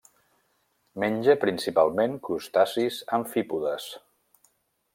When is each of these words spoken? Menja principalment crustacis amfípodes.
Menja 1.03 1.35
principalment 1.43 2.17
crustacis 2.29 2.99
amfípodes. 3.19 3.87